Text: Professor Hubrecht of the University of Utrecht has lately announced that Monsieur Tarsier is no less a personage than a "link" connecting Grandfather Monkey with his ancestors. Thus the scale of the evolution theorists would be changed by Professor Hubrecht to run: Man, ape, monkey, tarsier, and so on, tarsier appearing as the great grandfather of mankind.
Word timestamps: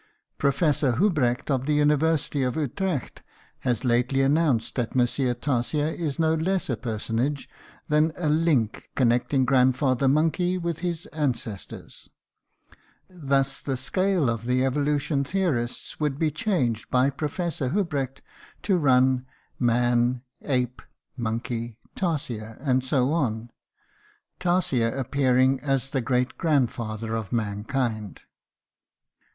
Professor 0.39 0.93
Hubrecht 0.93 1.51
of 1.51 1.67
the 1.67 1.75
University 1.75 2.41
of 2.41 2.55
Utrecht 2.57 3.21
has 3.59 3.85
lately 3.85 4.23
announced 4.23 4.73
that 4.73 4.95
Monsieur 4.95 5.35
Tarsier 5.35 5.89
is 5.93 6.17
no 6.17 6.33
less 6.33 6.71
a 6.71 6.75
personage 6.75 7.47
than 7.87 8.11
a 8.17 8.27
"link" 8.27 8.89
connecting 8.95 9.45
Grandfather 9.45 10.07
Monkey 10.07 10.57
with 10.57 10.79
his 10.79 11.05
ancestors. 11.13 12.09
Thus 13.11 13.61
the 13.61 13.77
scale 13.77 14.27
of 14.27 14.47
the 14.47 14.65
evolution 14.65 15.23
theorists 15.23 15.99
would 15.99 16.17
be 16.17 16.31
changed 16.31 16.89
by 16.89 17.11
Professor 17.11 17.69
Hubrecht 17.69 18.23
to 18.63 18.77
run: 18.79 19.27
Man, 19.59 20.23
ape, 20.41 20.81
monkey, 21.15 21.77
tarsier, 21.95 22.57
and 22.59 22.83
so 22.83 23.11
on, 23.11 23.51
tarsier 24.39 24.97
appearing 24.97 25.59
as 25.59 25.91
the 25.91 26.01
great 26.01 26.39
grandfather 26.39 27.13
of 27.15 27.31
mankind. 27.31 28.21